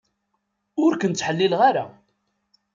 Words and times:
Ur 0.83 0.91
ken-ttḥellileɣ 1.01 1.61
ara. 1.69 1.85